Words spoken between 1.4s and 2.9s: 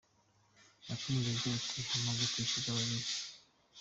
ati “Hamaze kwishyura